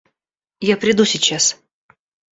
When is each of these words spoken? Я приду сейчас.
Я 0.61 0.77
приду 0.77 1.05
сейчас. 1.05 1.61